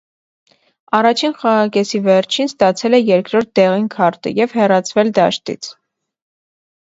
[0.99, 5.69] Առաջին խաղակեսի վերջին ստացել է երկրորդ դեղին քարտը և հեռացվել դաշտից։